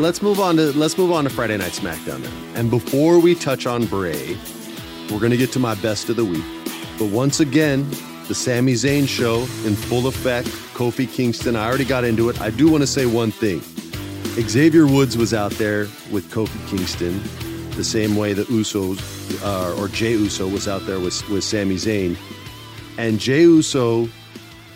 [0.00, 2.30] Let's move on to let's move on to Friday Night SmackDown now.
[2.54, 4.36] And before we touch on Bray,
[5.10, 6.44] we're gonna get to my best of the week.
[6.96, 7.90] But once again,
[8.28, 10.46] the Sami Zayn show in full effect.
[10.72, 11.56] Kofi Kingston.
[11.56, 12.40] I already got into it.
[12.40, 13.60] I do want to say one thing.
[14.48, 17.20] Xavier Woods was out there with Kofi Kingston,
[17.70, 21.74] the same way the Usos uh, or Jey Uso was out there with with Sami
[21.74, 22.16] Zayn,
[22.96, 24.08] and Jey Uso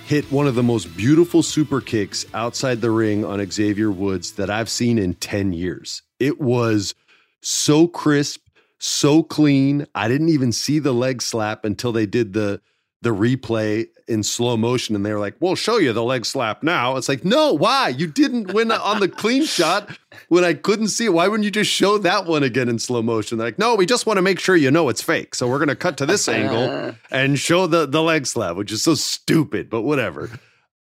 [0.06, 4.50] hit one of the most beautiful super kicks outside the ring on Xavier Woods that
[4.50, 6.02] I've seen in 10 years.
[6.18, 6.94] It was
[7.42, 8.40] so crisp,
[8.78, 9.86] so clean.
[9.94, 12.60] I didn't even see the leg slap until they did the
[13.02, 16.62] the replay in slow motion and they were like, we'll show you the leg slap
[16.62, 16.96] now.
[16.96, 17.88] It's like, no, why?
[17.88, 19.96] You didn't win on the clean shot
[20.28, 21.12] when I couldn't see it.
[21.12, 23.38] Why wouldn't you just show that one again in slow motion?
[23.38, 25.34] They're like, no, we just want to make sure you know it's fake.
[25.34, 28.72] So we're going to cut to this angle and show the, the leg slap, which
[28.72, 30.30] is so stupid, but whatever.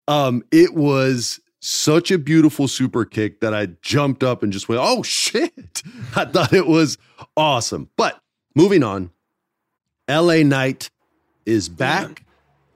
[0.09, 4.81] Um, it was such a beautiful super kick that I jumped up and just went,
[4.83, 5.83] oh shit.
[6.15, 6.97] I thought it was
[7.37, 7.91] awesome.
[7.97, 8.19] But
[8.55, 9.11] moving on,
[10.09, 10.91] LA Knight
[11.47, 12.25] is back.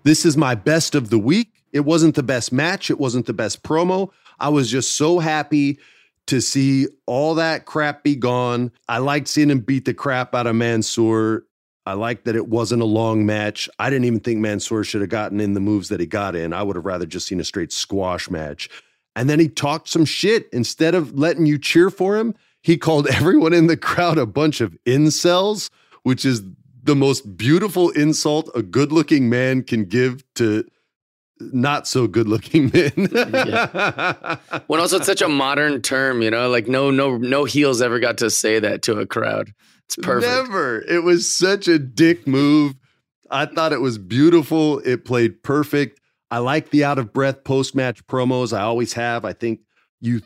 [0.04, 1.62] This is my best of the week.
[1.72, 4.10] It wasn't the best match, it wasn't the best promo.
[4.38, 5.78] I was just so happy
[6.26, 8.72] to see all that crap be gone.
[8.88, 11.44] I liked seeing him beat the crap out of Mansoor.
[11.86, 13.68] I liked that it wasn't a long match.
[13.78, 16.52] I didn't even think Mansoor should have gotten in the moves that he got in.
[16.52, 18.68] I would have rather just seen a straight squash match.
[19.16, 20.48] And then he talked some shit.
[20.52, 24.60] Instead of letting you cheer for him, he called everyone in the crowd a bunch
[24.60, 25.70] of incels,
[26.02, 26.42] which is
[26.90, 30.64] the most beautiful insult a good looking man can give to
[31.38, 32.90] not so good looking men.
[33.12, 34.38] yeah.
[34.66, 38.00] When also it's such a modern term, you know, like no, no, no heels ever
[38.00, 39.54] got to say that to a crowd.
[39.84, 40.32] It's perfect.
[40.32, 40.80] Never.
[40.80, 42.74] It was such a dick move.
[43.30, 44.80] I thought it was beautiful.
[44.80, 46.00] It played perfect.
[46.32, 48.52] I like the out of breath post match promos.
[48.52, 49.24] I always have.
[49.24, 49.60] I think
[50.00, 50.22] you,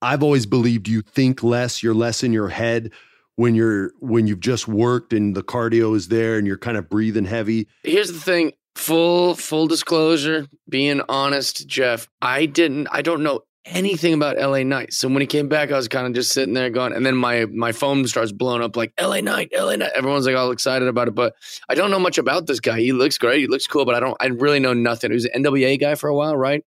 [0.00, 2.92] I've always believed you think less, you're less in your head
[3.36, 6.88] when you're when you've just worked and the cardio is there and you're kind of
[6.88, 7.68] breathing heavy.
[7.84, 14.14] Here's the thing, full full disclosure, being honest, Jeff, I didn't I don't know anything
[14.14, 14.92] about LA Knight.
[14.92, 17.16] So when he came back, I was kind of just sitting there going, and then
[17.16, 19.90] my my phone starts blowing up like LA Knight, LA Knight.
[19.94, 21.34] Everyone's like all excited about it, but
[21.68, 22.80] I don't know much about this guy.
[22.80, 25.10] He looks great, he looks cool, but I don't I really know nothing.
[25.10, 26.64] He was an NWA guy for a while, right?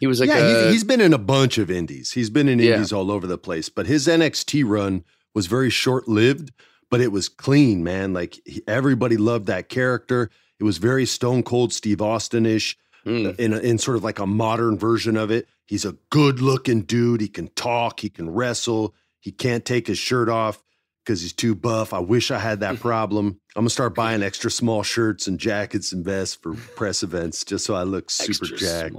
[0.00, 2.12] He was like, yeah, a, he's, he's been in a bunch of indies.
[2.12, 2.74] He's been in Yeah.
[2.74, 5.04] indies all over the place, but his NXT run
[5.34, 6.52] was very short lived,
[6.90, 8.12] but it was clean, man.
[8.12, 10.30] Like he, everybody loved that character.
[10.58, 13.26] It was very Stone Cold Steve Austin ish hmm.
[13.26, 15.48] uh, in, a, in sort of like a modern version of it.
[15.66, 17.20] He's a good looking dude.
[17.20, 20.62] He can talk, he can wrestle, he can't take his shirt off
[21.04, 21.92] because he's too buff.
[21.92, 23.40] I wish I had that problem.
[23.56, 27.64] I'm gonna start buying extra small shirts and jackets and vests for press events just
[27.64, 28.96] so I look super Extra jacked.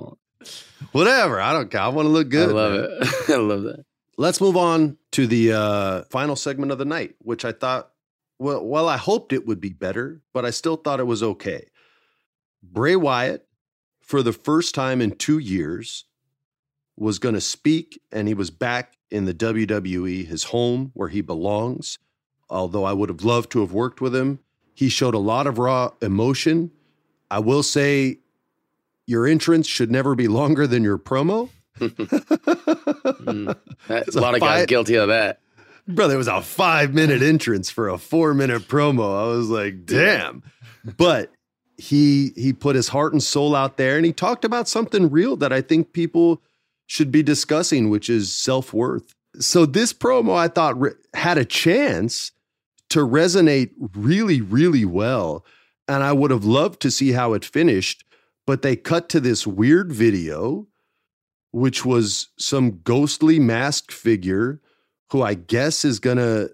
[0.91, 1.41] Whatever.
[1.41, 1.81] I don't care.
[1.81, 2.49] I want to look good.
[2.49, 2.89] I love man.
[3.01, 3.29] it.
[3.29, 3.85] I love that.
[4.17, 7.91] Let's move on to the uh, final segment of the night, which I thought,
[8.39, 11.67] well, well, I hoped it would be better, but I still thought it was okay.
[12.63, 13.47] Bray Wyatt,
[14.01, 16.05] for the first time in two years,
[16.97, 21.21] was going to speak, and he was back in the WWE, his home where he
[21.21, 21.99] belongs.
[22.49, 24.39] Although I would have loved to have worked with him,
[24.73, 26.71] he showed a lot of raw emotion.
[27.29, 28.19] I will say,
[29.05, 31.49] your entrance should never be longer than your promo.
[33.05, 33.55] Mm.
[33.87, 35.39] That- It's a lot of guys guilty of that.
[35.87, 39.23] Brother, it was a five minute entrance for a four minute promo.
[39.23, 40.41] I was like, damn.
[40.97, 41.31] But
[41.77, 45.35] he he put his heart and soul out there and he talked about something real
[45.37, 46.41] that I think people
[46.87, 49.13] should be discussing, which is self worth.
[49.39, 52.31] So this promo I thought re- had a chance
[52.89, 55.43] to resonate really, really well.
[55.87, 58.03] And I would have loved to see how it finished,
[58.47, 60.67] but they cut to this weird video,
[61.55, 64.59] which was some ghostly masked figure
[65.11, 66.53] who I guess is going to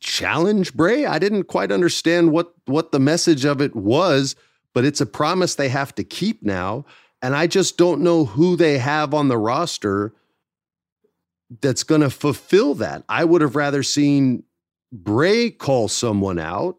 [0.00, 1.06] challenge Bray.
[1.06, 4.36] I didn't quite understand what what the message of it was,
[4.74, 6.84] but it's a promise they have to keep now,
[7.22, 10.12] and I just don't know who they have on the roster
[11.62, 13.02] that's going to fulfill that.
[13.08, 14.42] I would have rather seen
[14.92, 16.76] Bray call someone out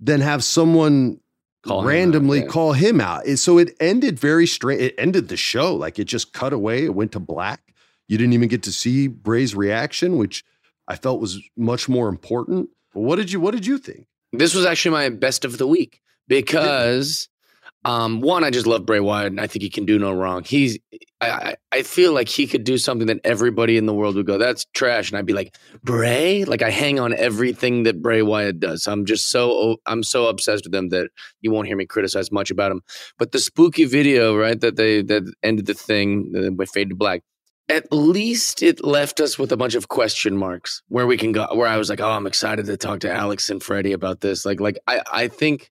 [0.00, 1.20] than have someone
[1.66, 2.46] Call out, randomly yeah.
[2.46, 3.26] call him out.
[3.38, 4.80] So it ended very strange.
[4.80, 6.84] It ended the show like it just cut away.
[6.84, 7.74] It went to black.
[8.08, 10.44] You didn't even get to see Bray's reaction, which
[10.86, 12.70] I felt was much more important.
[12.92, 14.06] What did you What did you think?
[14.32, 17.28] This was actually my best of the week because
[17.86, 20.42] um, one, I just love Bray Wyatt and I think he can do no wrong.
[20.42, 20.76] He's
[21.20, 24.38] I, I feel like he could do something that everybody in the world would go,
[24.38, 25.08] that's trash.
[25.08, 26.44] And I'd be like, Bray?
[26.44, 28.88] Like I hang on everything that Bray Wyatt does.
[28.88, 31.10] I'm just so I'm so obsessed with him that
[31.40, 32.82] you won't hear me criticize much about him.
[33.18, 37.22] But the spooky video, right, that they that ended the thing, with fade to black.
[37.68, 41.46] At least it left us with a bunch of question marks where we can go.
[41.52, 44.44] Where I was like, "Oh, I'm excited to talk to Alex and Freddie about this."
[44.44, 45.70] Like, like I, I think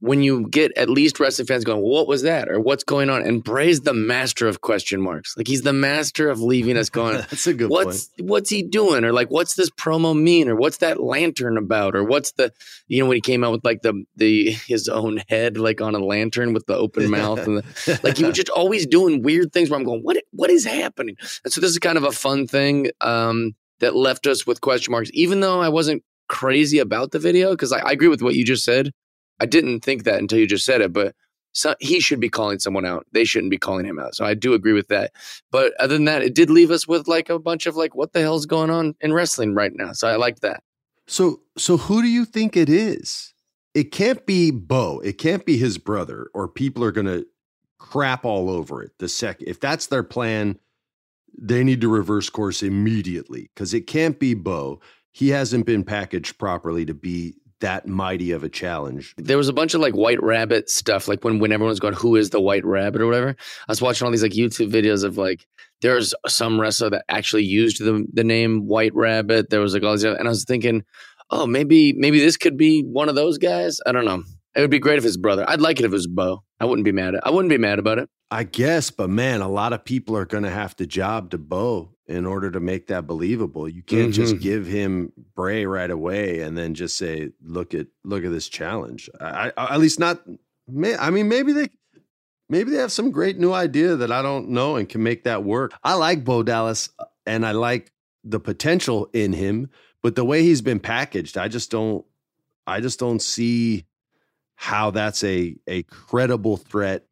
[0.00, 3.22] when you get at least wrestling fans going, "What was that?" or "What's going on?"
[3.22, 5.36] and Bray's the master of question marks.
[5.36, 9.04] Like he's the master of leaving us going, That's a good what's what's he doing?
[9.04, 10.48] or like what's this promo mean?
[10.48, 11.94] or what's that lantern about?
[11.94, 12.52] or what's the
[12.88, 15.94] you know when he came out with like the the his own head like on
[15.94, 19.52] a lantern with the open mouth and the, like he was just always doing weird
[19.52, 21.16] things where I'm going what what is happening?
[21.44, 24.92] And so this is kind of a fun thing um that left us with question
[24.92, 28.34] marks even though I wasn't crazy about the video because I, I agree with what
[28.34, 28.92] you just said
[29.40, 31.14] I didn't think that until you just said it, but
[31.52, 33.06] so he should be calling someone out.
[33.12, 34.14] They shouldn't be calling him out.
[34.14, 35.12] So I do agree with that.
[35.50, 38.12] But other than that, it did leave us with like a bunch of like, what
[38.12, 39.92] the hell's going on in wrestling right now?
[39.92, 40.62] So I like that.
[41.06, 43.34] So so who do you think it is?
[43.74, 45.00] It can't be Bo.
[45.00, 47.22] It can't be his brother, or people are gonna
[47.78, 48.92] crap all over it.
[48.98, 50.58] The second if that's their plan,
[51.36, 54.80] they need to reverse course immediately because it can't be Bo.
[55.10, 59.14] He hasn't been packaged properly to be that mighty of a challenge.
[59.16, 62.16] There was a bunch of like white rabbit stuff, like when when everyone's going, "Who
[62.16, 63.30] is the white rabbit?" or whatever.
[63.30, 65.46] I was watching all these like YouTube videos of like
[65.80, 69.50] there's some wrestler that actually used the the name White Rabbit.
[69.50, 70.84] There was like all these, and I was thinking,
[71.30, 73.78] oh, maybe maybe this could be one of those guys.
[73.86, 74.22] I don't know.
[74.54, 75.44] It would be great if it's brother.
[75.48, 76.42] I'd like it if it was Bo.
[76.58, 77.26] I wouldn't be mad at.
[77.26, 78.08] I wouldn't be mad about it.
[78.32, 81.38] I guess, but man, a lot of people are going to have to job to
[81.38, 83.68] Bo in order to make that believable.
[83.68, 84.10] You can't Mm-hmm.
[84.12, 88.48] just give him Bray right away and then just say, "Look at look at this
[88.48, 90.20] challenge." I, I at least not.
[90.68, 91.68] May, I mean, maybe they
[92.48, 95.42] maybe they have some great new idea that I don't know and can make that
[95.44, 95.72] work.
[95.82, 96.88] I like Bo Dallas
[97.26, 97.92] and I like
[98.22, 99.70] the potential in him,
[100.02, 102.04] but the way he's been packaged, I just don't.
[102.66, 103.86] I just don't see
[104.62, 107.06] how that's a a credible threat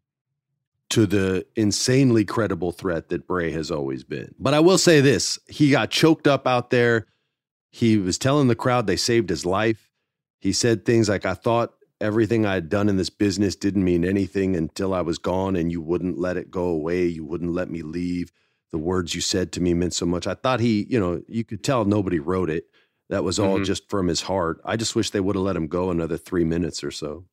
[0.91, 4.35] to the insanely credible threat that Bray has always been.
[4.39, 7.07] But I will say this he got choked up out there.
[7.71, 9.91] He was telling the crowd they saved his life.
[10.41, 11.73] He said things like, I thought
[12.03, 15.73] everything I had done in this business didn't mean anything until I was gone and
[15.73, 17.07] you wouldn't let it go away.
[17.07, 18.31] You wouldn't let me leave.
[18.73, 20.27] The words you said to me meant so much.
[20.27, 22.67] I thought he, you know, you could tell nobody wrote it.
[23.09, 23.65] That was all Mhm.
[23.65, 24.61] just from his heart.
[24.67, 27.25] I just wish they would have let him go another three minutes or so.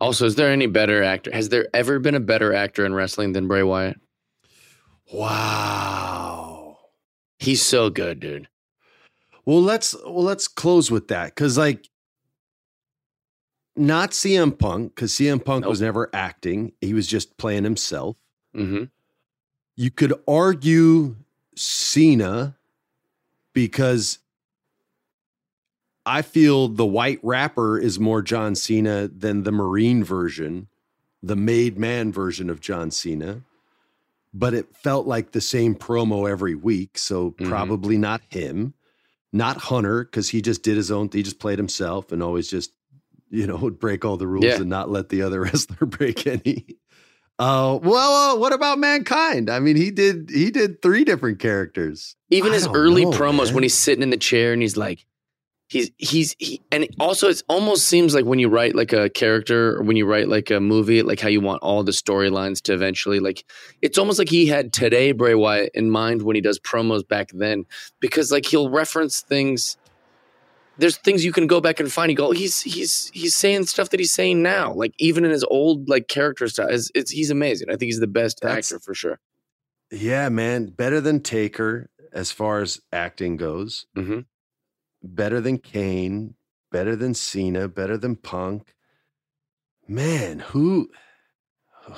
[0.00, 1.30] Also, is there any better actor?
[1.32, 4.00] Has there ever been a better actor in wrestling than Bray Wyatt?
[5.12, 6.78] Wow.
[7.38, 8.48] He's so good, dude.
[9.44, 11.88] Well, let's well let's close with that because like
[13.76, 18.16] not CM Punk because CM Punk was never acting; he was just playing himself.
[18.54, 18.84] Mm-hmm.
[19.76, 21.16] You could argue
[21.54, 22.56] Cena
[23.54, 24.18] because
[26.08, 30.68] I feel the White Rapper is more John Cena than the Marine version,
[31.22, 33.42] the made man version of John Cena.
[34.34, 38.74] But it felt like the same promo every week, so probably not him
[39.32, 41.10] not Hunter because he just did his own.
[41.12, 42.72] He just played himself and always just
[43.30, 44.56] you know would break all the rules Yeah.
[44.56, 46.64] and not let the other wrestler break any.
[47.38, 49.48] Uh, well, uh, what about mankind?
[49.48, 52.16] I mean, he did he did three different characters.
[52.30, 53.54] Even his early know, promos man.
[53.54, 55.04] when he's sitting in the chair and he's like,
[55.68, 59.76] he's he's he, and also it almost seems like when you write like a character
[59.76, 62.72] or when you write like a movie, like how you want all the storylines to
[62.72, 63.44] eventually like.
[63.82, 67.30] It's almost like he had today Bray Wyatt in mind when he does promos back
[67.32, 67.66] then,
[68.00, 69.76] because like he'll reference things.
[70.78, 72.10] There's things you can go back and find.
[72.10, 75.44] You go, he's he's he's saying stuff that he's saying now, like even in his
[75.44, 76.68] old like character style.
[76.68, 77.68] It's, it's he's amazing.
[77.68, 79.18] I think he's the best That's- actor for sure.
[79.90, 83.86] Yeah, man, better than Taker as far as acting goes.
[83.96, 84.20] Mm-hmm.
[85.02, 86.34] Better than Kane.
[86.70, 87.68] Better than Cena.
[87.68, 88.74] Better than Punk.
[89.86, 90.90] Man, who?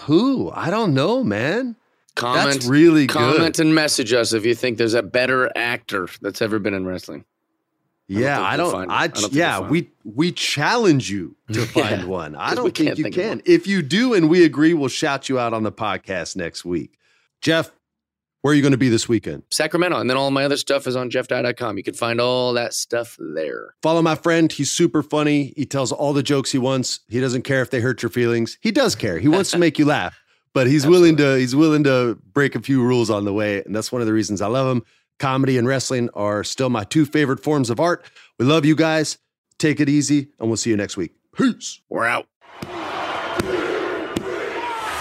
[0.07, 0.51] Who?
[0.55, 1.76] I don't know, man.
[2.14, 3.14] Comment, That's really good.
[3.14, 3.66] comment good.
[3.66, 7.24] and message us if you think there's a better actor that's ever been in wrestling.
[8.09, 8.72] Yeah, I don't.
[8.72, 12.34] find- I, I don't yeah, we we challenge you to Yeah, find one.
[12.34, 13.40] I don't think you think can.
[13.44, 16.98] If you do, and we agree, we'll shout you out on the podcast next week.
[17.40, 17.70] Jeff,
[18.43, 19.43] where are you going to be this weekend?
[19.51, 21.76] Sacramento, and then all my other stuff is on jeffdye.com.
[21.76, 23.74] You can find all that stuff there.
[23.82, 24.51] Follow my friend.
[24.51, 25.53] He's super funny.
[25.57, 27.01] He tells all the jokes he wants.
[27.09, 28.59] He doesn't care if they hurt your feelings.
[28.61, 29.18] He does care.
[29.18, 30.18] He wants to make you laugh,
[30.55, 33.74] but he's willing to he's willing to break a few rules on the way, and
[33.74, 34.84] that's one of the reasons I love him.
[35.18, 38.05] Comedy and wrestling are still my two favorite forms of art.
[38.38, 39.18] We love you guys.
[39.59, 41.12] Take it easy, and we'll see you next week.
[41.36, 41.82] Peace.
[41.91, 42.30] We're out.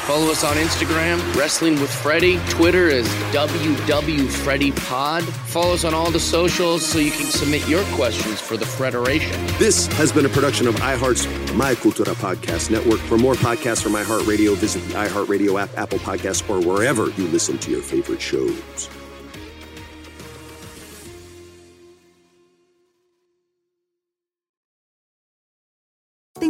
[0.10, 2.40] Follow us on Instagram, Wrestling with Freddie.
[2.50, 5.22] Twitter is WWFreddiePod.
[5.22, 9.40] Follow us on all the socials so you can submit your questions for the Federation.
[9.60, 13.00] This has been a production of iHeart's My Cultura Podcast Network.
[13.02, 17.60] For more podcasts from iHeartRadio, visit the iHeartRadio app, Apple Podcasts, or wherever you listen
[17.60, 18.90] to your favorite shows.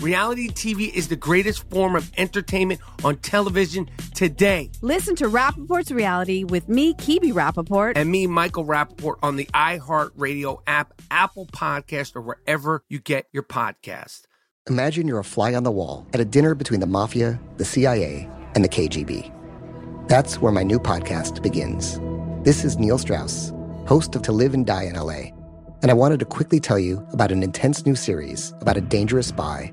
[0.00, 4.70] Reality TV is the greatest form of entertainment on television today.
[4.80, 7.92] Listen to Rappaport's reality with me, Kibi Rappaport.
[7.96, 13.42] And me, Michael Rapaport, on the iHeartRadio app, Apple Podcast, or wherever you get your
[13.42, 14.22] podcast.
[14.68, 18.28] Imagine you're a fly on the wall at a dinner between the mafia, the CIA,
[18.54, 19.32] and the KGB.
[20.08, 22.00] That's where my new podcast begins.
[22.44, 23.52] This is Neil Strauss,
[23.86, 25.30] host of To Live and Die in LA.
[25.82, 29.28] And I wanted to quickly tell you about an intense new series about a dangerous
[29.28, 29.72] spy